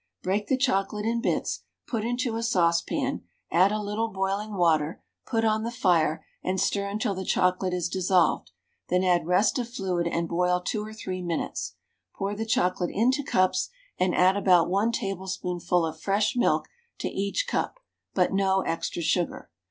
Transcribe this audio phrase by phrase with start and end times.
[0.23, 5.45] Break the chocolate in bits, put into a saucepan, add a little boiling water, put
[5.45, 8.49] on the fire, and stir until the chocolate is dissolved,
[8.89, 11.75] then add rest of fluid and boil 2 or 3 minutes.
[12.15, 13.69] Pour the chocolate into cups,
[13.99, 17.79] and add about 1 tablespoonful of fresh milk to each cup,
[18.15, 19.51] but no extra sugar.